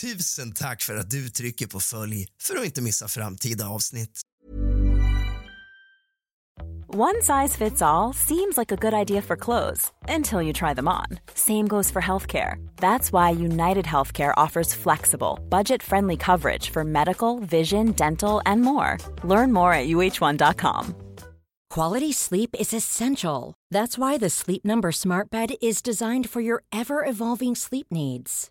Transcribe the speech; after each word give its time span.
Tusen 0.00 0.52
tack 0.52 0.82
för 0.82 0.94
att 0.96 1.10
du 1.10 1.28
trycker 1.28 1.66
på 1.66 1.80
följ 1.80 2.26
för 2.42 2.56
att 2.56 2.64
inte 2.64 2.82
missa 2.82 3.08
framtida 3.08 3.68
avsnitt. 3.68 4.20
One 6.94 7.22
size 7.22 7.56
fits 7.56 7.82
all 7.82 8.14
seems 8.14 8.56
like 8.56 8.72
a 8.72 8.76
good 8.80 8.94
idea 9.08 9.22
for 9.22 9.36
clothes 9.36 9.92
until 10.08 10.42
you 10.42 10.52
try 10.52 10.74
them 10.74 10.88
on. 10.88 11.18
Same 11.34 11.68
goes 11.68 11.90
for 11.90 12.02
healthcare. 12.02 12.56
That's 12.76 13.12
why 13.12 13.44
United 13.44 13.84
Healthcare 13.84 14.32
offers 14.46 14.74
flexible, 14.74 15.38
budget 15.48 15.82
friendly 15.82 16.16
coverage 16.16 16.70
for 16.70 16.84
medical, 16.84 17.40
vision, 17.40 17.92
dental, 17.92 18.40
and 18.46 18.62
more. 18.62 18.96
Learn 19.24 19.52
more 19.52 19.74
at 19.74 19.88
uh1.com. 19.88 20.94
Quality 21.74 22.12
sleep 22.12 22.50
is 22.58 22.74
essential. 22.74 23.54
That's 23.70 23.98
why 23.98 24.18
the 24.18 24.30
Sleep 24.30 24.64
Number 24.64 24.92
Smart 24.92 25.30
Bed 25.30 25.50
is 25.60 25.82
designed 25.82 26.30
for 26.30 26.40
your 26.40 26.62
ever 26.72 27.04
evolving 27.04 27.54
sleep 27.54 27.86
needs. 27.90 28.50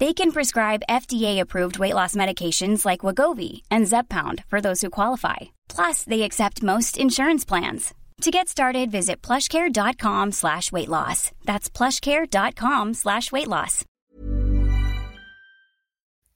They 0.00 0.12
can 0.14 0.30
prescribe 0.30 0.82
FDA-approved 0.88 1.78
weight 1.78 1.94
loss 1.94 2.14
medications 2.14 2.84
like 2.84 3.00
Wagovi 3.00 3.62
and 3.70 3.86
Zepbound 3.86 4.44
for 4.44 4.60
those 4.60 4.80
who 4.80 4.90
qualify. 4.90 5.36
Plus, 5.68 6.04
they 6.04 6.22
accept 6.22 6.62
most 6.62 6.96
insurance 6.96 7.44
plans. 7.44 7.94
To 8.22 8.30
get 8.30 8.48
started, 8.48 8.90
visit 8.90 9.22
plushcare.com 9.22 10.32
slash 10.32 10.72
weight 10.72 10.88
loss. 10.88 11.30
That's 11.44 11.70
plushcare.com 11.70 12.94
slash 12.94 13.32
weight 13.32 13.48
loss. 13.48 13.84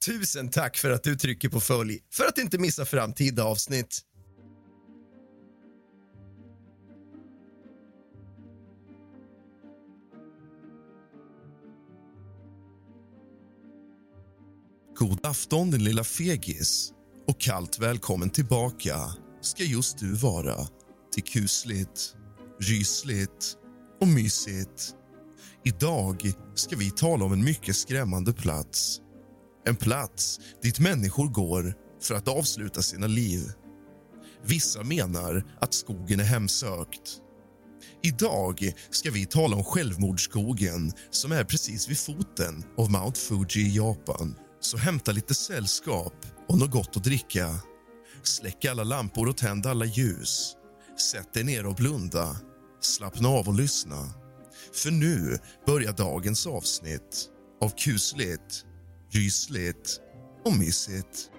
Tusen 0.07 0.51
tack 0.51 0.77
för 0.77 0.91
att 0.91 1.03
du 1.03 1.17
trycker 1.17 1.49
på 1.49 1.61
följ 1.61 1.99
för 2.13 2.25
att 2.25 2.39
inte 2.39 2.59
missa 2.59 2.85
framtida 2.85 3.45
avsnitt. 3.45 4.01
God 15.03 15.27
afton, 15.27 15.71
din 15.71 15.85
lilla 15.85 16.05
fegis. 16.05 16.93
Och 17.29 17.41
kallt 17.41 17.79
välkommen 17.79 18.31
tillbaka 18.31 18.97
ska 19.41 19.65
just 19.65 19.99
du 19.99 20.15
vara 20.15 20.55
till 21.15 21.23
kusligt, 21.23 22.15
rysligt 22.61 23.57
och 24.01 24.09
mysigt. 24.09 24.95
Idag 25.65 26.33
ska 26.55 26.77
vi 26.77 26.91
tala 26.91 27.25
om 27.25 27.33
en 27.33 27.45
mycket 27.45 27.77
skrämmande 27.77 28.33
plats. 28.33 29.01
En 29.67 29.77
plats 29.77 30.41
dit 30.63 30.79
människor 30.79 31.29
går 31.29 31.75
för 32.03 32.15
att 32.15 32.29
avsluta 32.29 32.83
sina 32.83 33.07
liv. 33.07 33.53
Vissa 34.45 34.83
menar 34.83 35.45
att 35.61 35.75
skogen 35.75 36.21
är 36.21 36.25
hemsökt. 36.25 37.21
Idag 38.03 38.73
ska 38.91 39.11
vi 39.11 39.27
tala 39.27 39.57
om 39.57 39.65
självmordsskogen 39.65 40.93
som 41.11 41.33
är 41.33 41.45
precis 41.45 41.89
vid 41.89 41.99
foten 41.99 42.65
av 42.77 42.91
Mount 42.91 43.21
Fuji 43.21 43.63
i 43.63 43.77
Japan. 43.77 44.35
Så 44.63 44.77
hämta 44.77 45.13
lite 45.13 45.35
sällskap 45.35 46.15
och 46.49 46.59
något 46.59 46.71
gott 46.71 46.97
att 46.97 47.05
dricka. 47.05 47.55
Släck 48.23 48.65
alla 48.65 48.85
lampor 48.85 49.29
och 49.29 49.37
tänd 49.37 49.67
alla 49.67 49.85
ljus. 49.85 50.57
Sätt 51.13 51.33
dig 51.35 51.45
ner 51.45 51.67
och 51.67 51.75
blunda. 51.75 52.37
Slappna 52.81 53.29
av 53.29 53.49
och 53.49 53.55
lyssna. 53.55 54.15
För 54.73 54.91
nu 54.91 55.39
börjar 55.67 55.93
dagens 55.93 56.47
avsnitt 56.47 57.29
av 57.61 57.69
kusligt, 57.69 58.65
rysligt 59.11 60.01
och 60.45 60.57
mysigt. 60.59 61.31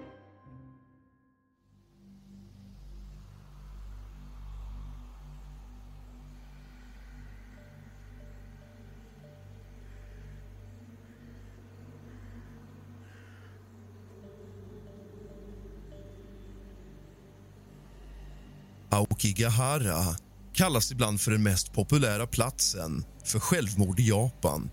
Aokigahara 18.94 20.16
kallas 20.52 20.92
ibland 20.92 21.20
för 21.20 21.30
den 21.30 21.42
mest 21.42 21.72
populära 21.72 22.26
platsen 22.26 23.04
för 23.24 23.38
självmord 23.38 24.00
i 24.00 24.08
Japan. 24.08 24.70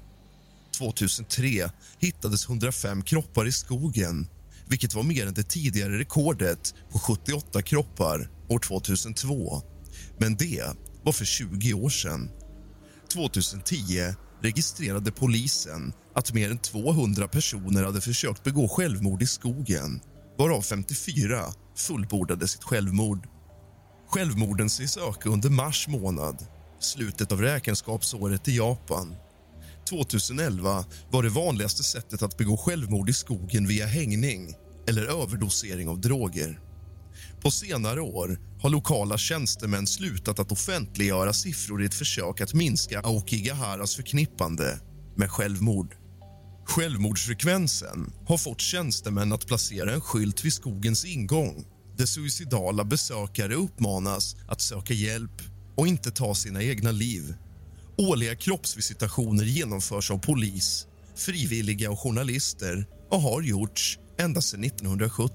2003 0.77 1.69
hittades 1.99 2.49
105 2.49 3.01
kroppar 3.01 3.47
i 3.47 3.51
skogen 3.51 4.27
vilket 4.67 4.93
var 4.93 5.03
mer 5.03 5.27
än 5.27 5.33
det 5.33 5.43
tidigare 5.43 5.97
rekordet 5.99 6.75
på 6.91 6.99
78 6.99 7.61
kroppar 7.61 8.29
år 8.49 8.59
2002. 8.59 9.61
Men 10.17 10.35
det 10.35 10.63
var 11.03 11.11
för 11.11 11.25
20 11.25 11.73
år 11.73 11.89
sedan. 11.89 12.29
2010 13.13 13.75
registrerade 14.41 15.11
polisen 15.11 15.93
att 16.15 16.33
mer 16.33 16.51
än 16.51 16.57
200 16.57 17.27
personer 17.27 17.83
hade 17.83 18.01
försökt 18.01 18.43
begå 18.43 18.67
självmord 18.67 19.21
i 19.21 19.27
skogen 19.27 20.01
varav 20.37 20.61
54 20.61 21.45
fullbordade 21.75 22.47
sitt 22.47 22.63
självmord. 22.63 23.27
Självmorden 24.13 24.69
sägs 24.69 24.97
öka 24.97 25.29
under 25.29 25.49
mars 25.49 25.87
månad, 25.87 26.45
slutet 26.79 27.31
av 27.31 27.41
räkenskapsåret 27.41 28.47
i 28.47 28.57
Japan. 28.57 29.15
2011 29.89 30.85
var 31.11 31.23
det 31.23 31.29
vanligaste 31.29 31.83
sättet 31.83 32.21
att 32.21 32.37
begå 32.37 32.57
självmord 32.57 33.09
i 33.09 33.13
skogen 33.13 33.67
via 33.67 33.85
hängning 33.85 34.53
eller 34.87 35.05
överdosering 35.05 35.89
av 35.89 36.01
droger. 36.01 36.59
På 37.41 37.51
senare 37.51 38.01
år 38.01 38.39
har 38.61 38.69
lokala 38.69 39.17
tjänstemän 39.17 39.87
slutat 39.87 40.39
att 40.39 40.51
offentliggöra 40.51 41.33
siffror 41.33 41.83
i 41.83 41.85
ett 41.85 41.93
försök 41.93 42.41
att 42.41 42.53
minska 42.53 42.99
Aokigaharas 42.99 43.95
förknippande 43.95 44.79
med 45.15 45.31
självmord. 45.31 45.95
Självmordsfrekvensen 46.65 48.13
har 48.27 48.37
fått 48.37 48.61
tjänstemän 48.61 49.33
att 49.33 49.47
placera 49.47 49.93
en 49.93 50.01
skylt 50.01 50.45
vid 50.45 50.53
skogens 50.53 51.05
ingång 51.05 51.65
där 52.01 52.05
suicidala 52.05 52.83
besökare 52.83 53.55
uppmanas 53.55 54.35
att 54.47 54.61
söka 54.61 54.93
hjälp 54.93 55.41
och 55.75 55.87
inte 55.87 56.11
ta 56.11 56.35
sina 56.35 56.63
egna 56.63 56.91
liv. 56.91 57.33
Årliga 57.97 58.35
kroppsvisitationer 58.35 59.43
genomförs 59.43 60.11
av 60.11 60.17
polis, 60.17 60.87
frivilliga 61.15 61.91
och 61.91 61.99
journalister 61.99 62.85
och 63.09 63.21
har 63.21 63.41
gjorts 63.41 63.99
ända 64.17 64.41
sedan 64.41 64.63
1970. 64.63 65.33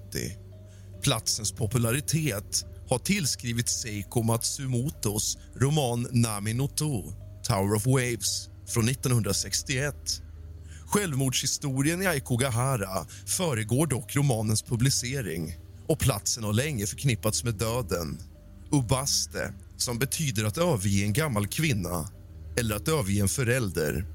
Platsens 1.03 1.53
popularitet 1.53 2.65
har 2.89 2.99
tillskrivits 2.99 3.81
Seiko 3.81 4.23
Matsumotos 4.23 5.39
roman 5.57 6.09
Nami 6.11 6.55
no 6.55 6.69
To, 6.69 7.13
Tower 7.43 7.75
of 7.75 7.87
Waves 7.87 8.49
från 8.69 8.89
1961. 8.89 10.23
Självmordshistorien 10.87 12.03
i 12.03 12.07
Aikogahara 12.07 13.07
föregår 13.27 13.87
dock 13.87 14.17
romanens 14.17 14.63
publicering 14.63 15.66
och 15.89 15.99
platsen 15.99 16.45
har 16.45 16.53
länge 16.53 16.87
förknippats 16.87 17.45
med 17.45 17.55
döden. 17.55 18.19
Ubaste, 18.73 19.53
som 19.77 19.99
betyder 19.99 20.45
att 20.45 20.59
överge 20.59 21.05
en 21.05 21.13
gammal 21.13 21.47
kvinna 21.47 22.09
eller 22.59 22.77
att 22.77 22.89
överge 22.89 23.21
en 23.21 23.29
förälder. 23.29 24.07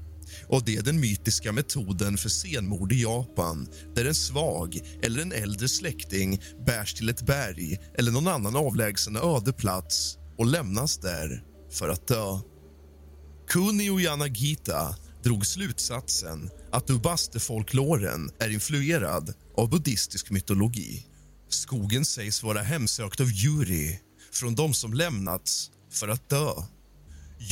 Och 0.48 0.64
Det 0.64 0.76
är 0.76 0.82
den 0.82 1.00
mytiska 1.00 1.52
metoden 1.52 2.18
för 2.18 2.28
senmord 2.28 2.92
i 2.92 3.02
Japan 3.02 3.68
där 3.94 4.04
en 4.04 4.14
svag 4.14 4.80
eller 5.02 5.22
en 5.22 5.32
äldre 5.32 5.68
släkting 5.68 6.40
bärs 6.66 6.94
till 6.94 7.08
ett 7.08 7.26
berg 7.26 7.78
eller 7.98 8.12
någon 8.12 8.28
annan 8.28 8.56
avlägsen 8.56 9.16
öde 9.16 9.52
plats 9.52 10.18
och 10.38 10.46
lämnas 10.46 10.98
där 10.98 11.44
för 11.70 11.88
att 11.88 12.08
dö. 12.08 12.40
Kunio 13.48 14.00
Yanagita 14.00 14.96
drog 15.24 15.46
slutsatsen 15.46 16.50
att 16.72 16.90
Ubaste-folkloren 16.90 18.30
är 18.38 18.50
influerad 18.50 19.34
av 19.56 19.70
buddhistisk 19.70 20.30
mytologi. 20.30 21.06
Skogen 21.54 22.04
sägs 22.04 22.42
vara 22.42 22.62
hemsökt 22.62 23.20
av 23.20 23.30
yuri 23.30 24.00
från 24.32 24.54
de 24.54 24.74
som 24.74 24.94
lämnats 24.94 25.70
för 25.90 26.08
att 26.08 26.28
dö. 26.28 26.52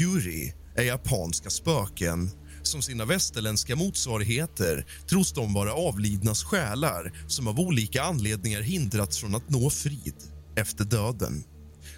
Yuri 0.00 0.54
är 0.76 0.82
japanska 0.82 1.50
spöken 1.50 2.30
Som 2.62 2.82
sina 2.82 3.04
västerländska 3.04 3.76
motsvarigheter 3.76 4.86
tros 5.08 5.32
de 5.32 5.54
vara 5.54 5.72
avlidnas 5.72 6.44
själar 6.44 7.12
som 7.28 7.48
av 7.48 7.60
olika 7.60 8.02
anledningar 8.02 8.60
hindrats 8.60 9.18
från 9.18 9.34
att 9.34 9.50
nå 9.50 9.70
frid 9.70 10.16
efter 10.56 10.84
döden. 10.84 11.44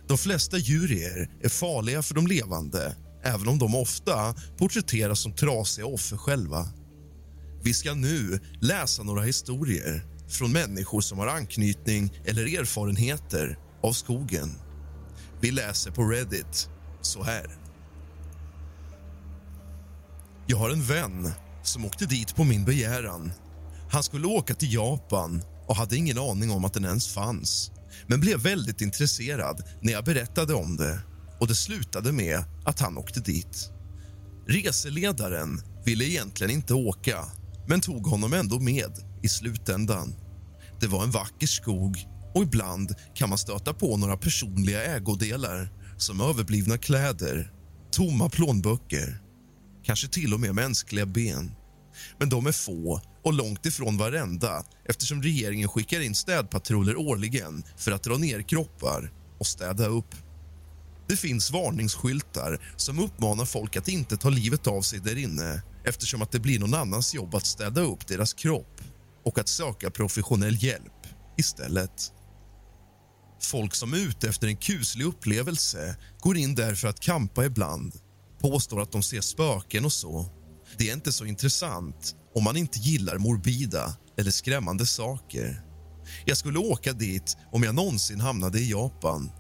De 0.09 0.19
flesta 0.19 0.59
djurier 0.59 1.31
är 1.43 1.49
farliga 1.49 2.03
för 2.03 2.15
de 2.15 2.27
levande 2.27 2.97
även 3.25 3.49
om 3.49 3.59
de 3.59 3.75
ofta 3.75 4.35
porträtteras 4.59 5.21
som 5.21 5.33
trasiga 5.33 5.87
offer 5.87 6.17
själva. 6.17 6.69
Vi 7.65 7.75
ska 7.75 7.95
nu 7.95 8.41
läsa 8.61 9.03
några 9.03 9.23
historier 9.23 10.12
från 10.33 10.53
människor 10.53 11.01
som 11.01 11.19
har 11.19 11.27
anknytning 11.27 12.13
eller 12.25 12.61
erfarenheter 12.61 13.59
av 13.83 13.93
skogen. 13.93 14.59
Vi 15.41 15.51
läser 15.51 15.91
på 15.91 16.05
Reddit 16.05 16.69
så 17.01 17.23
här. 17.23 17.59
Jag 20.47 20.57
har 20.57 20.71
en 20.71 20.83
vän 20.83 21.31
som 21.63 21.85
åkte 21.85 22.07
dit 22.07 22.37
på 22.37 22.45
min 22.45 22.65
begäran. 22.65 23.33
Han 23.91 24.03
skulle 24.03 24.27
åka 24.27 24.55
till 24.55 24.75
Japan 24.75 25.43
och 25.67 25.77
hade 25.77 25.97
ingen 25.97 26.19
aning 26.19 26.51
om 26.51 26.65
att 26.65 26.75
den 26.75 26.85
ens 26.85 27.15
fanns 27.15 27.71
men 28.07 28.21
blev 28.21 28.41
väldigt 28.41 28.81
intresserad 28.81 29.63
när 29.81 29.93
jag 29.93 30.05
berättade 30.05 30.55
om 30.55 30.77
det 30.77 30.99
och 31.41 31.49
det 31.49 31.55
slutade 31.55 32.13
med 32.13 32.45
att 32.65 32.81
han 32.81 32.99
åkte 32.99 33.21
dit. 33.21 33.71
Reseledaren 34.49 35.61
ville 35.85 36.05
egentligen 36.05 36.51
inte 36.51 36.75
åka 36.75 37.25
men 37.67 37.81
tog 37.81 38.07
honom 38.07 38.33
ändå 38.33 38.61
med 38.61 38.93
i 39.23 39.29
slutändan. 39.29 40.15
Det 40.83 40.89
var 40.89 41.03
en 41.05 41.11
vacker 41.11 41.47
skog 41.47 42.07
och 42.35 42.43
ibland 42.43 42.95
kan 43.15 43.29
man 43.29 43.39
stöta 43.39 43.75
på 43.75 43.97
några 43.97 44.17
personliga 44.17 44.85
ägodelar 44.85 45.69
som 45.97 46.21
överblivna 46.21 46.79
kläder, 46.79 47.53
tomma 47.91 48.29
plånböcker 48.29 49.23
kanske 49.85 50.09
till 50.09 50.35
och 50.35 50.41
med 50.41 50.55
mänskliga 50.55 51.07
ben. 51.07 51.53
Men 52.19 52.29
de 52.29 52.47
är 52.47 52.53
få 52.53 53.01
och 53.25 53.33
långt 53.33 53.67
ifrån 53.67 53.97
varenda 53.97 54.65
eftersom 54.89 55.23
regeringen 55.23 55.69
skickar 55.69 56.01
in 56.01 56.15
städpatruller 56.15 56.97
årligen 56.97 57.65
för 57.77 57.93
att 57.93 58.03
dra 58.03 58.17
ner 58.17 58.43
kroppar 58.43 59.13
och 59.41 59.47
städa 59.47 59.87
upp. 59.87 60.15
Det 61.09 61.17
finns 61.17 61.51
varningsskyltar 61.51 62.75
som 62.77 62.99
uppmanar 62.99 63.45
folk 63.45 63.77
att 63.77 63.89
inte 63.89 64.17
ta 64.17 64.29
livet 64.29 64.67
av 64.67 64.83
sig 64.83 64.99
där 64.99 65.19
inne 65.19 65.63
eftersom 65.85 66.23
att 66.23 66.33
det 66.33 66.41
blir 66.41 66.59
någon 66.59 66.75
annans 66.75 67.15
jobb 67.15 67.35
att 67.35 67.47
städa 67.47 67.81
upp 67.81 68.07
deras 68.07 68.35
kropp 68.35 68.81
och 69.25 69.39
att 69.39 69.49
söka 69.49 69.91
professionell 69.91 70.65
hjälp 70.65 71.07
istället. 71.37 72.13
Folk 73.43 73.75
som 73.75 73.93
är 73.93 73.97
ute 73.97 74.29
efter 74.29 74.47
en 74.47 74.57
kuslig 74.57 75.05
upplevelse 75.05 75.97
går 76.21 76.37
in 76.37 76.55
där 76.55 76.75
för 76.75 76.89
att 76.89 77.01
kampa 77.01 77.45
ibland 77.45 77.95
påstår 78.41 78.81
att 78.81 78.93
de 78.93 79.03
ser 79.03 79.21
spöken 79.21 79.85
och 79.85 79.93
så. 79.93 80.27
Det 80.79 80.89
är 80.89 80.95
inte 80.95 81.13
så 81.13 81.25
intressant 81.25 82.17
om 82.35 82.45
man 82.45 82.57
inte 82.57 82.79
gillar 82.79 83.19
morbida 83.19 83.97
eller 84.19 84.31
skrämmande 84.31 84.87
saker. 84.87 85.63
Jag 86.25 86.37
skulle 86.37 86.59
åka 86.59 86.93
dit 86.93 87.37
om 87.53 87.63
jag 87.63 87.75
någonsin 87.75 88.21
hamnade 88.21 88.59
i 88.59 88.71
Japan. 88.71 89.31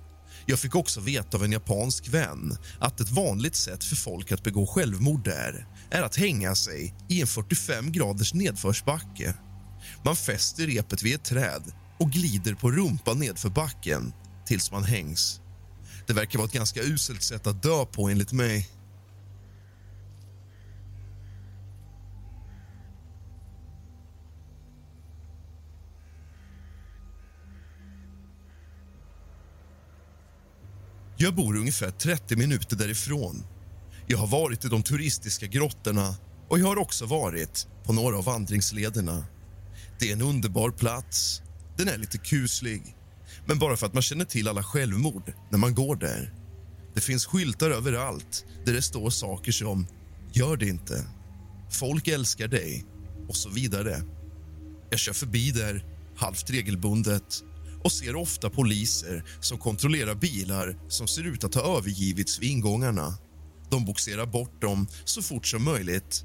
Jag 0.47 0.59
fick 0.59 0.75
också 0.75 1.01
veta 1.01 1.37
av 1.37 1.45
en 1.45 1.53
japansk 1.53 2.09
vän 2.09 2.57
att 2.81 3.01
ett 3.01 3.11
vanligt 3.11 3.57
sätt 3.57 3.85
för 3.85 3.97
folk 3.97 4.33
att 4.33 4.45
begå 4.45 4.67
självmord 4.67 5.25
där 5.25 5.67
är 5.91 6.03
att 6.03 6.17
hänga 6.17 6.55
sig 6.55 6.95
i 7.09 7.21
en 7.21 7.27
45 7.27 7.93
graders 7.93 8.35
nedförsbacke. 8.35 9.35
Man 10.05 10.17
fäster 10.17 10.67
repet 10.67 11.03
vid 11.03 11.15
ett 11.15 11.25
träd 11.25 11.63
och 11.99 12.11
glider 12.11 12.55
på 12.55 12.71
rumpan 12.71 13.19
nedför 13.19 13.51
backen 13.51 14.13
tills 14.47 14.73
man 14.73 14.85
hängs. 14.85 15.41
Det 16.07 16.13
verkar 16.13 16.39
vara 16.39 16.47
ett 16.47 16.55
ganska 16.55 16.83
uselt 16.83 17.23
sätt 17.23 17.47
att 17.47 17.63
dö 17.63 17.85
på, 17.85 18.09
enligt 18.09 18.33
mig. 18.33 18.69
Jag 31.17 31.35
bor 31.35 31.57
ungefär 31.57 31.91
30 31.91 32.37
minuter 32.37 32.77
därifrån. 32.77 33.45
Jag 34.07 34.19
har 34.19 34.27
varit 34.27 34.65
i 34.65 34.69
de 34.69 34.83
turistiska 34.83 35.47
grottorna 35.47 36.17
och 36.49 36.59
jag 36.59 36.67
har 36.67 36.79
också 36.79 37.07
varit 37.07 37.67
på 37.85 37.93
några 37.93 38.19
av 38.19 38.25
vandringslederna. 38.25 39.25
Det 40.03 40.09
är 40.09 40.13
en 40.13 40.23
underbar 40.23 40.71
plats. 40.71 41.43
Den 41.77 41.89
är 41.89 41.99
lite 41.99 42.19
kuslig, 42.19 42.97
men 43.47 43.59
bara 43.59 43.77
för 43.77 43.87
att 43.87 43.95
man 43.95 44.03
känner 44.03 44.25
till 44.25 44.49
alla 44.49 44.63
självmord 44.63 45.33
när 45.51 45.59
man 45.59 45.75
går 45.75 45.97
där. 45.97 46.35
Det 46.95 47.01
finns 47.01 47.27
skyltar 47.27 47.71
överallt 47.71 48.45
där 48.65 48.73
det 48.73 48.83
står 48.83 49.11
saker 49.11 49.53
som 49.53 49.87
“Gör 50.33 50.57
det 50.57 50.69
inte”, 50.69 51.05
“Folk 51.71 52.09
älskar 52.09 52.49
dig” 52.49 52.85
och 53.29 53.37
så 53.37 53.51
vidare. 53.51 54.03
Jag 54.91 55.01
kör 55.01 55.13
förbi 55.13 55.51
där 55.51 55.85
halvt 56.17 56.51
regelbundet 56.51 57.43
och 57.85 57.93
ser 57.93 58.17
ofta 58.17 58.51
poliser 58.51 59.25
som 59.41 59.59
kontrollerar 59.59 60.15
bilar 60.15 60.79
som 60.89 61.07
ser 61.07 61.27
ut 61.27 61.45
att 61.45 61.55
ha 61.55 61.79
övergivits 61.79 62.39
vid 62.39 62.51
ingångarna. 62.51 63.19
De 63.71 63.85
boxerar 63.85 64.27
bort 64.27 64.61
dem 64.61 64.87
så 65.05 65.23
fort 65.23 65.47
som 65.47 65.65
möjligt. 65.65 66.25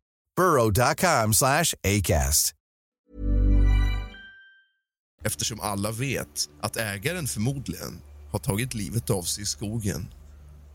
burrow.com 0.41 1.33
slash 1.33 1.75
ACAST. 1.83 2.53
eftersom 5.23 5.59
alla 5.59 5.91
vet 5.91 6.49
att 6.61 6.77
ägaren 6.77 7.27
förmodligen 7.27 8.01
har 8.31 8.39
tagit 8.39 8.73
livet 8.73 9.09
av 9.09 9.23
sig 9.23 9.43
i 9.43 9.45
skogen. 9.45 10.13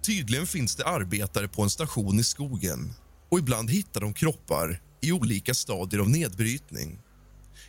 Tydligen 0.03 0.47
finns 0.47 0.77
det 0.77 0.87
arbetare 0.87 1.49
på 1.49 1.63
en 1.63 1.71
station 1.71 2.21
i 2.21 2.25
skogen 2.25 2.93
och 3.31 3.39
ibland 3.39 3.71
hittar 3.71 4.01
de 4.01 4.15
kroppar 4.15 4.83
i 5.03 5.13
olika 5.13 5.55
stadier 5.55 6.01
av 6.01 6.11
nedbrytning. 6.11 6.99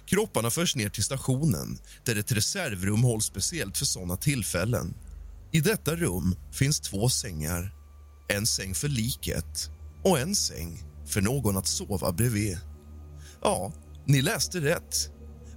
Kropparna 0.05 0.49
förs 0.49 0.75
ner 0.75 0.89
till 0.89 1.03
stationen 1.03 1.77
där 2.05 2.15
ett 2.15 2.31
reservrum 2.31 3.03
hålls 3.03 3.25
speciellt 3.25 3.77
för 3.77 3.85
såna 3.85 4.17
tillfällen. 4.17 4.93
I 5.51 5.61
detta 5.61 5.95
rum 5.95 6.35
finns 6.51 6.79
två 6.79 7.09
sängar. 7.09 7.73
En 8.27 8.47
säng 8.47 8.75
för 8.75 8.87
liket 8.87 9.69
och 10.03 10.19
en 10.19 10.35
säng 10.35 10.86
för 11.07 11.21
någon 11.21 11.57
att 11.57 11.67
sova 11.67 12.11
bredvid. 12.11 12.57
Ja, 13.41 13.73
ni 14.05 14.21
läste 14.21 14.59
rätt. 14.59 15.09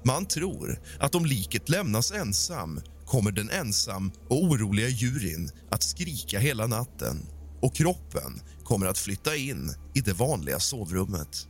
Man 0.04 0.26
tror 0.26 0.80
att 0.99 1.14
om 1.14 1.26
liket 1.26 1.69
lämnas 1.69 2.12
ensam 2.12 2.80
kommer 3.07 3.33
den 3.33 3.50
ensam 3.50 4.12
och 4.28 4.42
oroliga 4.45 4.88
juryn 4.88 5.50
att 5.71 5.83
skrika 5.83 6.38
hela 6.38 6.66
natten 6.66 7.26
och 7.62 7.75
kroppen 7.75 8.40
kommer 8.64 8.87
att 8.87 8.99
flytta 8.99 9.37
in 9.37 9.75
i 9.95 10.00
det 10.00 10.12
vanliga 10.12 10.61
sovrummet. 10.61 11.47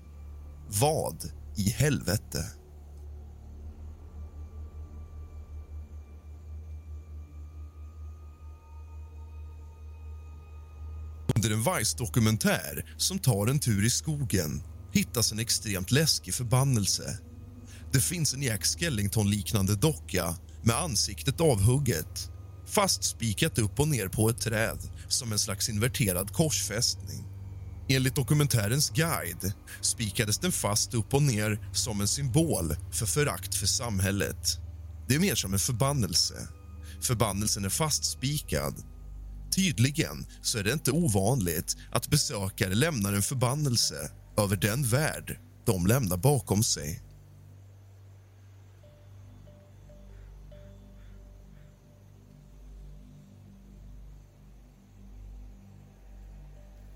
Vad 0.81 1.33
i 1.57 1.71
helvete? 1.71 2.45
Under 11.37 11.51
en 11.51 11.63
Vice-dokumentär 11.63 12.95
som 12.97 13.19
tar 13.19 13.47
en 13.47 13.59
tur 13.61 13.85
i 13.85 13.91
skogen 13.91 14.63
hittas 14.93 15.33
en 15.33 15.39
extremt 15.39 15.91
läskig 15.91 16.35
förbannelse. 16.35 17.19
Det 17.93 18.01
finns 18.01 18.35
en 18.35 18.43
Jack 18.43 18.65
Skellington-liknande 18.65 19.77
docka 19.77 20.35
med 20.65 20.77
ansiktet 20.77 21.41
avhugget 21.41 22.31
fastspikat 22.71 23.59
upp 23.59 23.81
och 23.81 23.89
ner 23.89 24.09
på 24.09 24.29
ett 24.29 24.41
träd 24.41 24.79
som 25.09 25.33
en 25.33 25.39
slags 25.39 25.69
inverterad 25.69 26.33
korsfästning. 26.33 27.25
Enligt 27.89 28.15
dokumentärens 28.15 28.91
guide 28.91 29.53
spikades 29.81 30.39
den 30.39 30.53
fast 30.53 30.95
upp 30.95 31.15
och 31.15 31.23
ner 31.23 31.69
som 31.73 32.01
en 32.01 32.09
symbol 32.09 32.77
för 32.93 33.07
förakt 33.07 33.55
för 33.55 33.67
samhället. 33.67 34.59
Det 35.09 35.15
är 35.15 35.19
mer 35.19 35.35
som 35.35 35.53
en 35.53 35.59
förbannelse. 35.59 36.49
Förbannelsen 37.03 37.65
är 37.65 37.69
fastspikad. 37.69 38.75
Tydligen 39.51 40.27
så 40.43 40.59
är 40.59 40.65
det 40.65 40.73
inte 40.73 40.91
ovanligt 40.91 41.77
att 41.93 42.09
besökare 42.09 42.75
lämnar 42.75 43.13
en 43.13 43.23
förbannelse 43.23 44.11
över 44.37 44.57
den 44.57 44.83
värld 44.87 45.39
de 45.67 45.87
lämnar 45.87 46.17
bakom 46.17 46.63
sig. 46.63 47.03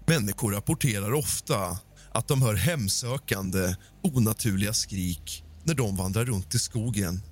Människor 0.06 0.52
rapporterar 0.52 1.12
ofta 1.12 1.78
att 2.12 2.28
de 2.28 2.42
hör 2.42 2.54
hemsökande, 2.54 3.74
onaturliga 4.02 4.72
skrik 4.72 5.44
när 5.64 5.74
de 5.74 5.96
vandrar 5.96 6.24
runt 6.24 6.54
i 6.54 6.58
skogen. 6.58 7.22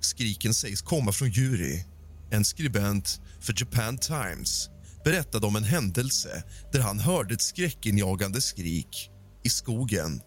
Skriken 0.00 0.54
sägs 0.54 0.82
komma 0.82 1.12
från 1.12 1.28
Yuri. 1.28 1.84
En 2.30 2.44
skribent 2.44 3.20
för 3.40 3.54
Japan 3.56 3.98
Times 3.98 4.68
berättade 5.04 5.46
om 5.46 5.56
en 5.56 5.64
händelse 5.64 6.44
där 6.72 6.80
han 6.80 6.98
hörde 6.98 7.34
ett 7.34 7.42
skräckinjagande 7.42 8.40
skrik 8.40 9.10
i 9.44 9.48
skogen. 9.48 10.20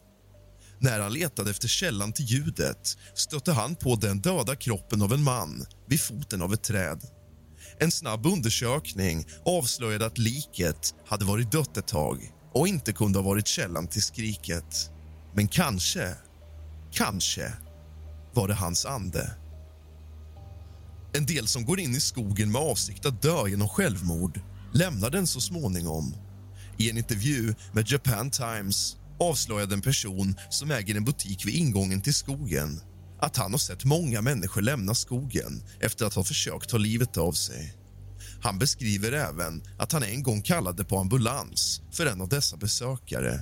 När 0.80 1.00
han 1.00 1.14
letade 1.14 1.52
efter 1.52 1.68
källan 1.68 2.14
till 2.14 2.26
ljudet 2.26 2.98
stötte 3.16 3.52
han 3.52 3.76
på 3.76 3.96
den 3.96 4.22
döda 4.22 4.56
kroppen 4.56 5.02
av 5.02 5.14
en 5.14 5.24
man 5.24 5.66
vid 5.88 6.02
foten 6.02 6.42
av 6.42 6.54
ett 6.54 6.64
träd. 6.64 7.02
En 7.80 7.92
snabb 7.92 8.26
undersökning 8.26 9.26
avslöjade 9.46 10.06
att 10.06 10.18
liket 10.18 10.94
hade 11.08 11.26
varit 11.26 11.52
dött 11.52 11.78
ett 11.78 11.88
tag 11.88 12.32
och 12.54 12.68
inte 12.68 12.94
kunde 12.94 13.20
ha 13.20 13.26
varit 13.26 13.48
källan 13.48 13.88
till 13.88 14.04
skriket. 14.04 14.92
Men 15.36 15.48
kanske, 15.48 16.16
kanske 16.92 17.54
var 18.34 18.48
det 18.48 18.54
hans 18.54 18.86
ande. 18.86 19.43
En 21.16 21.26
del 21.26 21.48
som 21.48 21.66
går 21.66 21.80
in 21.80 21.96
i 21.96 22.00
skogen 22.00 22.52
med 22.52 22.62
avsikt 22.62 23.06
att 23.06 23.22
dö 23.22 23.48
genom 23.48 23.70
självmord 23.70 24.40
lämnar 24.74 25.10
den 25.10 25.28
så 25.28 25.42
småningom. 25.42 26.16
I 26.78 26.90
en 26.90 26.98
intervju 26.98 27.56
med 27.74 27.92
Japan 27.92 28.32
Times 28.32 28.98
avslöjade 29.20 29.74
en 29.74 29.82
person 29.82 30.36
som 30.50 30.72
äger 30.72 30.96
en 30.96 31.06
butik 31.06 31.46
vid 31.46 31.56
ingången 31.56 32.02
till 32.02 32.14
skogen 32.14 32.82
att 33.20 33.38
han 33.38 33.52
har 33.52 33.58
sett 33.58 33.86
många 33.86 34.22
människor 34.22 34.62
lämna 34.62 34.96
skogen 34.96 35.64
efter 35.80 36.06
att 36.06 36.14
ha 36.14 36.24
försökt 36.24 36.70
ta 36.70 36.78
livet 36.78 37.18
av 37.18 37.32
sig. 37.32 37.74
Han 38.42 38.60
beskriver 38.60 39.12
även 39.12 39.64
att 39.80 39.92
han 39.92 40.04
en 40.04 40.24
gång 40.24 40.42
kallade 40.42 40.84
på 40.84 40.98
ambulans 40.98 41.82
för 41.92 42.06
en 42.06 42.22
av 42.22 42.30
dessa 42.30 42.58
besökare. 42.58 43.40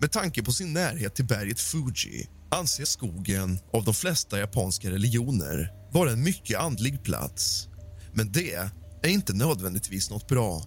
Med 0.00 0.12
tanke 0.12 0.42
på 0.42 0.52
sin 0.52 0.72
närhet 0.72 1.14
till 1.14 1.26
berget 1.26 1.60
Fuji 1.60 2.28
anses 2.50 2.90
skogen 2.90 3.58
av 3.72 3.84
de 3.84 3.94
flesta 3.94 4.38
japanska 4.38 4.90
religioner 4.90 5.77
vara 5.92 6.10
en 6.10 6.22
mycket 6.22 6.60
andlig 6.60 7.02
plats. 7.02 7.68
Men 8.12 8.32
det 8.32 8.54
är 9.02 9.08
inte 9.08 9.32
nödvändigtvis 9.32 10.10
något 10.10 10.28
bra. 10.28 10.62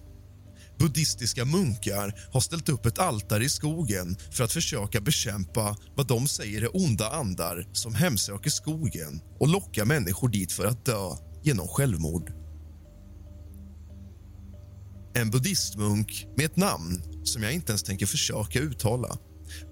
Buddhistiska 0.78 1.44
munkar 1.44 2.28
har 2.32 2.40
ställt 2.40 2.68
upp 2.68 2.86
ett 2.86 2.98
altare 2.98 3.44
i 3.44 3.48
skogen 3.48 4.16
för 4.30 4.44
att 4.44 4.52
försöka 4.52 5.00
bekämpa 5.00 5.76
vad 5.96 6.06
de 6.06 6.28
säger 6.28 6.62
är 6.62 6.76
onda 6.76 7.10
andar 7.10 7.68
som 7.72 7.94
hemsöker 7.94 8.50
skogen 8.50 9.20
och 9.40 9.48
lockar 9.48 9.84
människor 9.84 10.28
dit 10.28 10.52
för 10.52 10.66
att 10.66 10.84
dö 10.84 11.16
genom 11.42 11.68
självmord. 11.68 12.32
En 15.14 15.30
buddhistmunk 15.30 16.26
med 16.36 16.46
ett 16.46 16.56
namn 16.56 17.02
som 17.24 17.42
jag 17.42 17.52
inte 17.52 17.72
ens 17.72 17.82
tänker 17.82 18.06
försöka 18.06 18.58
uttala 18.58 19.18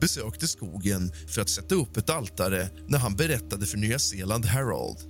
besökte 0.01 0.49
skogen 0.49 1.13
för 1.29 1.43
att 1.43 1.49
sätta 1.49 1.75
upp 1.75 1.97
ett 1.97 2.11
altare 2.11 2.69
när 2.89 2.99
han 2.99 3.17
berättade 3.17 3.67
för 3.67 3.79
Nya 3.79 3.99
Zeeland 3.99 4.45
Herald. 4.45 5.10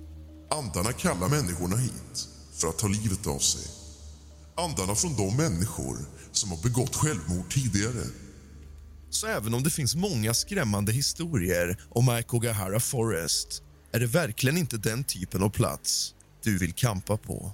Andarna 0.51 0.93
kallar 0.93 1.29
människorna 1.29 1.77
hit 1.77 2.29
för 2.53 2.67
att 2.67 2.79
ta 2.79 2.87
livet 2.87 3.27
av 3.27 3.39
sig. 3.39 3.71
Andarna 4.55 4.95
från 4.95 5.15
de 5.15 5.37
människor 5.37 5.97
som 6.31 6.49
har 6.49 6.57
begått 6.63 6.95
självmord 6.95 7.49
tidigare. 7.53 8.05
Så 9.09 9.27
även 9.27 9.53
om 9.53 9.63
det 9.63 9.69
finns 9.69 9.95
många 9.95 10.33
skrämmande 10.33 10.91
historier 10.91 11.77
om 11.89 12.09
Aikogahara 12.09 12.79
Forest 12.79 13.63
är 13.93 13.99
det 13.99 14.05
verkligen 14.05 14.57
inte 14.57 14.77
den 14.77 15.03
typen 15.03 15.43
av 15.43 15.49
plats 15.49 16.13
du 16.43 16.57
vill 16.57 16.73
kampa 16.73 17.17
på. 17.17 17.51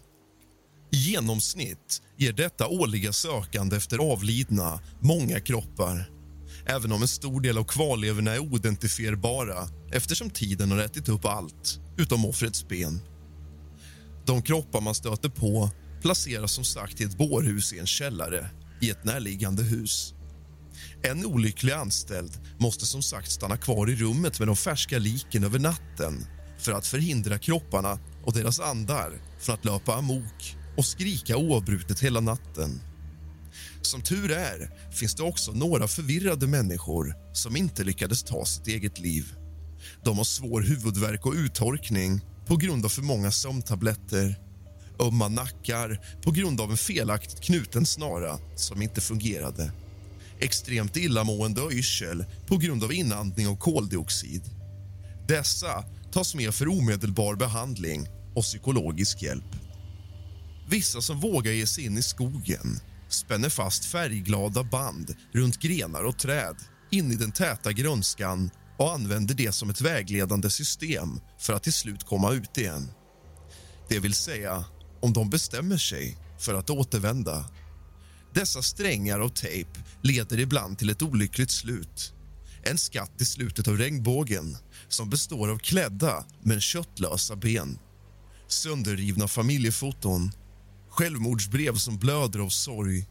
I 0.91 0.97
genomsnitt 0.97 2.01
ger 2.17 2.33
detta 2.33 2.67
årliga 2.67 3.13
sökande 3.13 3.77
efter 3.77 4.11
avlidna 4.11 4.79
många 4.99 5.39
kroppar 5.39 6.09
även 6.65 6.91
om 6.91 7.01
en 7.01 7.07
stor 7.07 7.41
del 7.41 7.57
av 7.57 7.63
kvarlevorna 7.63 8.31
är 8.31 8.39
oidentifierbara 8.39 9.67
eftersom 9.91 10.29
tiden 10.29 10.71
har 10.71 10.79
ätit 10.79 11.09
upp 11.09 11.25
allt 11.25 11.79
utom 11.97 12.25
offrets 12.25 12.67
ben. 12.67 13.01
De 14.25 14.41
kroppar 14.41 14.81
man 14.81 14.95
stöter 14.95 15.29
på 15.29 15.69
placeras 16.01 16.51
som 16.51 16.63
sagt 16.63 17.01
i 17.01 17.03
ett 17.03 17.17
bårhus 17.17 17.73
i 17.73 17.79
en 17.79 17.87
källare 17.87 18.49
i 18.81 18.89
ett 18.89 19.05
närliggande 19.05 19.63
hus. 19.63 20.13
En 21.03 21.25
olycklig 21.25 21.73
anställd 21.73 22.31
måste 22.59 22.85
som 22.85 23.01
sagt 23.01 23.31
stanna 23.31 23.57
kvar 23.57 23.89
i 23.89 23.95
rummet 23.95 24.39
med 24.39 24.47
de 24.47 24.55
färska 24.55 24.99
liken 24.99 25.43
över 25.43 25.59
natten 25.59 26.25
för 26.57 26.71
att 26.71 26.87
förhindra 26.87 27.39
kropparna 27.39 27.99
och 28.25 28.33
deras 28.33 28.59
andar 28.59 29.21
från 29.39 29.55
att 29.55 29.65
löpa 29.65 29.95
amok 29.95 30.55
och 30.77 30.85
skrika 30.85 31.37
oavbrutet 31.37 31.99
hela 31.99 32.19
natten. 32.19 32.81
Som 33.81 34.01
tur 34.01 34.31
är 34.31 34.91
finns 34.91 35.15
det 35.15 35.23
också 35.23 35.51
några 35.51 35.87
förvirrade 35.87 36.47
människor 36.47 37.15
som 37.33 37.57
inte 37.57 37.83
lyckades 37.83 38.23
ta 38.23 38.45
sitt 38.45 38.67
eget 38.67 38.99
liv. 38.99 39.35
De 40.03 40.17
har 40.17 40.25
svår 40.25 40.61
huvudvärk 40.61 41.25
och 41.25 41.33
uttorkning 41.33 42.21
på 42.45 42.55
grund 42.55 42.85
av 42.85 42.89
för 42.89 43.01
många 43.01 43.31
sömntabletter 43.31 44.35
ömma 44.99 45.27
nackar 45.27 45.99
på 46.23 46.31
grund 46.31 46.61
av 46.61 46.71
en 46.71 46.77
felaktigt 46.77 47.41
knuten 47.41 47.85
snara 47.85 48.39
som 48.55 48.81
inte 48.81 49.01
fungerade 49.01 49.71
extremt 50.39 50.97
illamående 50.97 51.61
och 51.61 51.71
yrsel 51.71 52.25
på 52.47 52.57
grund 52.57 52.83
av 52.83 52.93
inandning 52.93 53.47
av 53.47 53.55
koldioxid. 53.55 54.41
Dessa 55.27 55.83
tas 56.11 56.35
med 56.35 56.53
för 56.53 56.67
omedelbar 56.67 57.35
behandling 57.35 58.07
och 58.35 58.43
psykologisk 58.43 59.21
hjälp. 59.21 59.55
Vissa 60.69 61.01
som 61.01 61.19
vågar 61.19 61.51
ge 61.51 61.67
sig 61.67 61.85
in 61.85 61.97
i 61.97 62.01
skogen 62.01 62.79
spänner 63.09 63.49
fast 63.49 63.85
färgglada 63.85 64.63
band 64.63 65.15
runt 65.33 65.59
grenar 65.59 66.03
och 66.03 66.19
träd 66.19 66.55
in 66.91 67.11
i 67.11 67.15
den 67.15 67.31
täta 67.31 67.71
grönskan 67.71 68.49
och 68.77 68.93
använder 68.93 69.35
det 69.35 69.51
som 69.51 69.69
ett 69.69 69.81
vägledande 69.81 70.49
system 70.49 71.19
för 71.39 71.53
att 71.53 71.63
till 71.63 71.73
slut 71.73 72.03
komma 72.03 72.31
ut 72.31 72.57
igen. 72.57 72.91
Det 73.89 73.99
vill 73.99 74.13
säga, 74.13 74.65
om 75.01 75.13
de 75.13 75.29
bestämmer 75.29 75.77
sig 75.77 76.17
för 76.39 76.53
att 76.53 76.69
återvända. 76.69 77.45
Dessa 78.33 78.61
strängar 78.61 79.19
av 79.19 79.29
tejp 79.29 79.69
leder 80.01 80.39
ibland 80.39 80.77
till 80.77 80.89
ett 80.89 81.01
olyckligt 81.01 81.51
slut. 81.51 82.13
En 82.63 82.77
skatt 82.77 83.21
i 83.21 83.25
slutet 83.25 83.67
av 83.67 83.77
regnbågen 83.77 84.57
som 84.87 85.09
består 85.09 85.49
av 85.49 85.57
klädda 85.57 86.25
men 86.43 86.61
köttlösa 86.61 87.35
ben 87.35 87.79
sönderrivna 88.47 89.27
familjefoton 89.27 90.31
självmordsbrev 90.89 91.75
som 91.75 91.97
blöder 91.97 92.39
av 92.39 92.49
sorg 92.49 93.07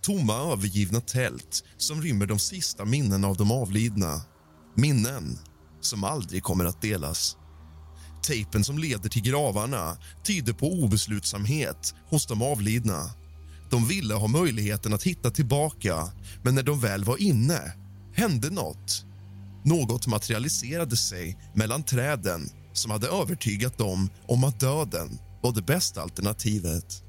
Tomma, 0.00 0.52
övergivna 0.52 1.00
tält 1.00 1.64
som 1.76 2.02
rymmer 2.02 2.26
de 2.26 2.38
sista 2.38 2.84
minnen 2.84 3.24
av 3.24 3.36
de 3.36 3.50
avlidna. 3.52 4.20
Minnen 4.74 5.38
som 5.80 6.04
aldrig 6.04 6.42
kommer 6.42 6.64
att 6.64 6.82
delas. 6.82 7.36
Tejpen 8.22 8.64
som 8.64 8.78
leder 8.78 9.08
till 9.08 9.22
gravarna 9.22 9.96
tyder 10.24 10.52
på 10.52 10.72
obeslutsamhet 10.72 11.94
hos 12.08 12.26
de 12.26 12.42
avlidna. 12.42 13.10
De 13.70 13.88
ville 13.88 14.14
ha 14.14 14.26
möjligheten 14.28 14.94
att 14.94 15.02
hitta 15.02 15.30
tillbaka, 15.30 16.12
men 16.42 16.54
när 16.54 16.62
de 16.62 16.80
väl 16.80 17.04
var 17.04 17.16
inne 17.16 17.72
hände 18.14 18.50
något. 18.50 19.04
Något 19.64 20.06
materialiserade 20.06 20.96
sig 20.96 21.38
mellan 21.54 21.82
träden 21.82 22.48
som 22.72 22.90
hade 22.90 23.08
övertygat 23.08 23.78
dem 23.78 24.10
om 24.28 24.44
att 24.44 24.60
döden 24.60 25.18
var 25.42 25.52
det 25.52 25.62
bästa 25.62 26.02
alternativet. 26.02 27.02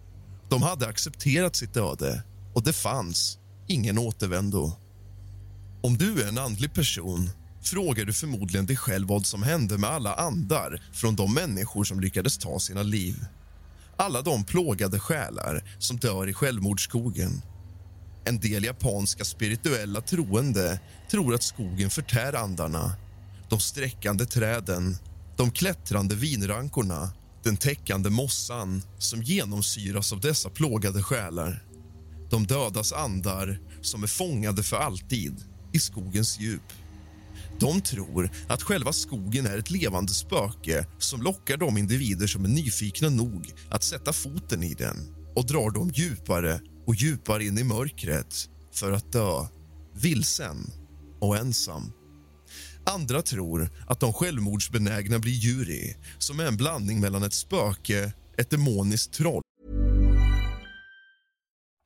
De 0.50 0.62
hade 0.62 0.88
accepterat 0.88 1.56
sitt 1.56 1.78
öde 1.78 2.24
och 2.54 2.64
det 2.64 2.74
fanns 2.74 3.38
ingen 3.68 3.98
återvändo. 3.98 4.72
Om 5.84 5.98
du 5.98 6.22
är 6.22 6.28
en 6.28 6.38
andlig 6.38 6.74
person 6.74 7.30
frågar 7.68 8.06
du 8.06 8.14
förmodligen 8.14 8.66
dig 8.66 8.78
själv 8.78 9.08
vad 9.08 9.26
som 9.26 9.44
hände 9.44 9.78
med 9.78 9.90
alla 9.90 10.14
andar 10.14 10.82
från 10.92 11.16
de 11.16 11.34
människor 11.34 11.84
som 11.84 12.00
lyckades 12.00 12.38
ta 12.38 12.60
sina 12.60 12.84
liv. 12.84 13.26
Alla 13.98 14.22
de 14.22 14.44
plågade 14.44 15.00
själar 15.00 15.64
som 15.80 15.98
dör 15.98 16.30
i 16.30 16.34
självmordsskogen. 16.34 17.42
En 18.26 18.40
del 18.40 18.64
japanska 18.64 19.24
spirituella 19.24 20.02
troende 20.02 20.80
tror 21.12 21.34
att 21.34 21.44
skogen 21.44 21.90
förtär 21.90 22.34
andarna. 22.34 22.96
De 23.50 23.60
sträckande 23.60 24.26
träden, 24.26 24.98
de 25.38 25.52
klättrande 25.52 26.16
vinrankorna 26.16 27.12
den 27.44 27.58
täckande 27.58 28.10
mossan 28.10 28.82
som 28.98 29.24
genomsyras 29.24 30.14
av 30.14 30.20
dessa 30.20 30.50
plågade 30.50 31.04
själar. 31.04 31.64
De 32.30 32.48
dödas 32.48 32.94
andar 32.94 33.60
som 33.82 34.04
är 34.04 34.08
fångade 34.08 34.64
för 34.64 34.78
alltid 34.78 35.44
i 35.74 35.80
skogens 35.80 36.40
djup. 36.40 36.74
De 37.64 37.82
tror 37.82 38.30
att 38.48 38.64
själva 38.64 38.94
skogen 38.94 39.46
är 39.46 39.58
ett 39.58 39.72
levande 39.72 40.14
spöke 40.14 40.88
som 40.98 41.22
lockar 41.22 41.58
de 41.58 41.78
individer 41.78 42.28
som 42.28 42.46
är 42.46 42.50
nyfikna 42.50 43.10
nog 43.10 43.52
att 43.70 43.84
sätta 43.84 44.14
foten 44.14 44.64
i 44.64 44.74
den 44.74 44.98
och 45.36 45.46
drar 45.46 45.72
dem 45.72 45.92
djupare 45.94 46.60
och 46.88 46.96
djupare 46.96 47.46
in 47.46 47.58
i 47.58 47.64
mörkret 47.64 48.50
för 48.74 48.92
att 48.92 49.12
dö 49.12 49.48
vilsen 49.94 50.72
och 51.22 51.38
ensam. 51.38 51.92
Andra 52.86 53.22
tror 53.22 53.70
att 53.88 54.00
de 54.00 54.14
självmordsbenägna 54.14 55.20
blir 55.20 55.34
djuri 55.34 55.96
som 56.18 56.40
är 56.40 56.46
en 56.46 56.58
blandning 56.58 57.00
mellan 57.00 57.24
ett 57.24 57.34
spöke, 57.34 58.14
ett 58.38 58.50
demoniskt 58.50 59.14
troll 59.14 59.42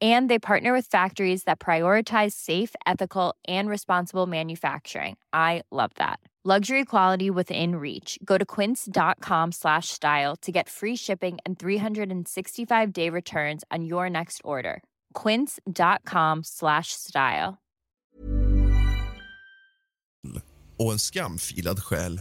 and 0.00 0.30
they 0.30 0.38
partner 0.38 0.72
with 0.72 0.86
factories 0.86 1.42
that 1.44 1.58
prioritize 1.58 2.32
safe 2.32 2.76
ethical 2.86 3.34
and 3.48 3.68
responsible 3.68 4.26
manufacturing. 4.26 5.16
I 5.32 5.62
love 5.72 5.90
that. 5.96 6.20
Luxury 6.44 6.84
quality 6.84 7.30
within 7.30 7.76
reach. 7.76 8.18
Go 8.24 8.38
to 8.38 8.44
quince.com 8.44 9.52
slash 9.52 9.88
style 9.88 10.36
to 10.36 10.52
get 10.52 10.68
free 10.68 10.96
shipping 10.96 11.38
and 11.44 11.58
365 11.58 12.92
day 12.92 13.10
returns 13.10 13.64
on 13.70 13.84
your 13.84 14.08
next 14.08 14.40
order. 14.44 14.82
quince.com 15.14 16.44
slash 16.44 16.92
style. 16.92 17.58
Och 20.78 20.92
en 20.92 20.98
skamfilad 20.98 21.80
själ. 21.80 22.20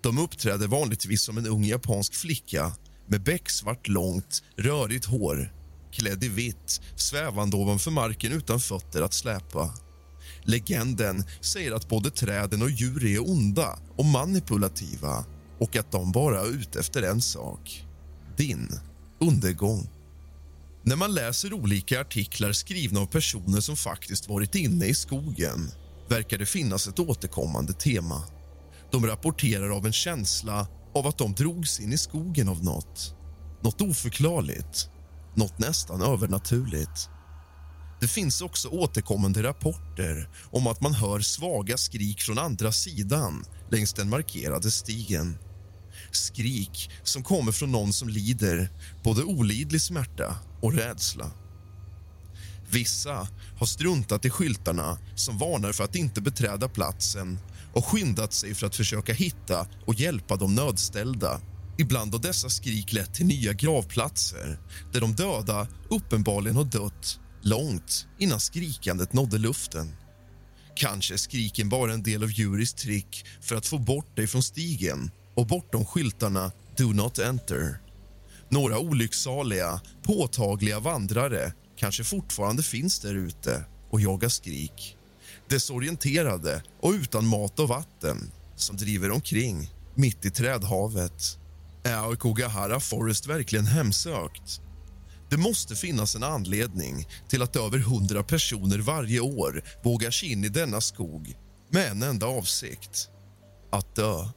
De 0.00 0.18
uppträder 0.18 0.66
vanligtvis 0.66 1.22
som 1.22 1.38
en 1.38 1.46
ung 1.46 1.64
japansk 1.64 2.14
flicka 2.14 2.72
med 3.06 3.22
becksvart 3.22 3.88
långt, 3.88 4.42
rörigt 4.56 5.04
hår 5.04 5.57
klädd 5.92 6.24
i 6.24 6.28
vitt, 6.28 6.80
svävande 6.96 7.56
ovanför 7.56 7.90
marken 7.90 8.32
utan 8.32 8.60
fötter 8.60 9.02
att 9.02 9.14
släpa. 9.14 9.74
Legenden 10.42 11.24
säger 11.40 11.72
att 11.72 11.88
både 11.88 12.10
träden 12.10 12.62
och 12.62 12.70
djur 12.70 13.06
är 13.06 13.30
onda 13.30 13.78
och 13.96 14.04
manipulativa 14.04 15.24
och 15.60 15.76
att 15.76 15.92
de 15.92 16.12
bara 16.12 16.40
är 16.40 16.48
ute 16.48 16.80
efter 16.80 17.02
en 17.02 17.22
sak 17.22 17.84
din 18.38 18.80
undergång. 19.20 19.88
När 20.82 20.96
man 20.96 21.14
läser 21.14 21.52
olika 21.52 22.00
artiklar 22.00 22.52
skrivna 22.52 23.00
av 23.00 23.06
personer 23.06 23.60
som 23.60 23.76
faktiskt 23.76 24.28
varit 24.28 24.54
inne 24.54 24.86
i 24.86 24.94
skogen 24.94 25.70
verkar 26.08 26.38
det 26.38 26.46
finnas 26.46 26.88
ett 26.88 26.98
återkommande 26.98 27.72
tema. 27.72 28.22
De 28.90 29.06
rapporterar 29.06 29.76
av 29.76 29.86
en 29.86 29.92
känsla 29.92 30.66
av 30.94 31.06
att 31.06 31.18
de 31.18 31.34
drogs 31.34 31.80
in 31.80 31.92
i 31.92 31.98
skogen 31.98 32.48
av 32.48 32.64
nåt. 32.64 33.14
Något 33.62 33.80
oförklarligt 33.80 34.90
något 35.38 35.58
nästan 35.58 36.02
övernaturligt. 36.02 37.10
Det 38.00 38.08
finns 38.08 38.40
också 38.40 38.68
återkommande 38.68 39.42
rapporter 39.42 40.28
om 40.50 40.66
att 40.66 40.80
man 40.80 40.94
hör 40.94 41.20
svaga 41.20 41.76
skrik 41.76 42.20
från 42.20 42.38
andra 42.38 42.72
sidan 42.72 43.44
längs 43.70 43.92
den 43.92 44.08
markerade 44.08 44.70
stigen. 44.70 45.38
Skrik 46.12 46.90
som 47.02 47.22
kommer 47.22 47.52
från 47.52 47.72
någon 47.72 47.92
som 47.92 48.08
lider 48.08 48.70
både 49.04 49.24
olidlig 49.24 49.82
smärta 49.82 50.36
och 50.60 50.72
rädsla. 50.72 51.30
Vissa 52.70 53.28
har 53.58 53.66
struntat 53.66 54.24
i 54.24 54.30
skyltarna 54.30 54.98
som 55.14 55.38
varnar 55.38 55.72
för 55.72 55.84
att 55.84 55.96
inte 55.96 56.20
beträda 56.20 56.68
platsen 56.68 57.38
och 57.72 57.84
skyndat 57.84 58.32
sig 58.32 58.54
för 58.54 58.66
att 58.66 58.76
försöka 58.76 59.12
hitta 59.12 59.66
och 59.86 59.94
hjälpa 59.94 60.36
de 60.36 60.54
nödställda 60.54 61.40
Ibland 61.80 62.12
har 62.12 62.20
dessa 62.20 62.48
skrik 62.48 62.92
lett 62.92 63.14
till 63.14 63.26
nya 63.26 63.52
gravplatser 63.52 64.58
där 64.92 65.00
de 65.00 65.14
döda 65.14 65.68
uppenbarligen 65.90 66.56
har 66.56 66.64
dött 66.64 67.20
långt 67.42 68.06
innan 68.18 68.40
skrikandet 68.40 69.12
nådde 69.12 69.38
luften. 69.38 69.96
Kanske 70.74 71.14
är 71.14 71.18
skriken 71.18 71.68
bara 71.68 71.92
en 71.92 72.02
del 72.02 72.22
av 72.22 72.30
Juris 72.30 72.74
trick 72.74 73.26
för 73.40 73.56
att 73.56 73.66
få 73.66 73.78
bort 73.78 74.16
dig 74.16 74.26
från 74.26 74.42
stigen 74.42 75.10
och 75.34 75.46
bortom 75.46 75.84
skyltarna 75.84 76.52
Do 76.76 76.92
not 76.92 77.18
enter. 77.18 77.80
Några 78.48 78.78
olycksaliga, 78.78 79.80
påtagliga 80.02 80.80
vandrare 80.80 81.52
kanske 81.76 82.04
fortfarande 82.04 82.62
finns 82.62 83.00
där 83.00 83.14
ute 83.14 83.64
och 83.90 84.00
jagar 84.00 84.28
skrik. 84.28 84.96
Desorienterade 85.48 86.62
och 86.80 86.90
utan 86.92 87.26
mat 87.26 87.58
och 87.58 87.68
vatten 87.68 88.32
som 88.56 88.76
driver 88.76 89.10
omkring 89.10 89.70
mitt 89.94 90.24
i 90.24 90.30
trädhavet. 90.30 91.38
Är 91.84 91.96
Aokigahara 91.96 92.80
Forest 92.80 93.26
verkligen 93.26 93.66
hemsökt? 93.66 94.60
Det 95.30 95.36
måste 95.36 95.76
finnas 95.76 96.16
en 96.16 96.22
anledning 96.22 97.08
till 97.28 97.42
att 97.42 97.56
över 97.56 97.78
hundra 97.78 98.22
personer 98.22 98.78
varje 98.78 99.20
år 99.20 99.62
vågar 99.84 100.10
sig 100.10 100.32
in 100.32 100.44
i 100.44 100.48
denna 100.48 100.80
skog 100.80 101.36
med 101.70 101.90
en 101.90 102.02
enda 102.02 102.26
avsikt 102.26 103.08
att 103.72 103.96
dö. 103.96 104.28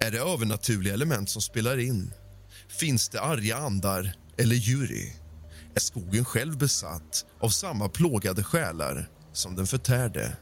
Är 0.00 0.10
det 0.10 0.18
övernaturliga 0.18 0.94
element 0.94 1.30
som 1.30 1.42
spelar 1.42 1.78
in? 1.78 2.12
Finns 2.68 3.08
det 3.08 3.20
arga 3.20 3.56
andar 3.56 4.12
eller 4.38 4.56
djur? 4.56 5.12
Är 5.74 5.80
skogen 5.80 6.24
själv 6.24 6.58
besatt 6.58 7.26
av 7.40 7.48
samma 7.48 7.88
plågade 7.88 8.44
själar 8.44 9.08
som 9.32 9.56
den 9.56 9.66
förtärde? 9.66 10.36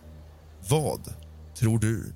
Vad 0.69 1.15
tror 1.59 1.79
du? 1.79 2.13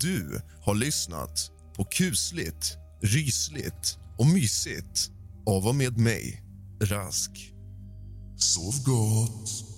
Du 0.00 0.40
har 0.62 0.74
lyssnat 0.74 1.50
på 1.76 1.84
kusligt 1.84 2.76
rysligt 3.02 3.98
och 4.18 4.26
mysigt 4.26 5.10
av 5.46 5.66
och 5.66 5.74
med 5.74 5.98
mig, 5.98 6.42
Rask. 6.80 7.52
Sov 8.36 8.84
gott. 8.84 9.71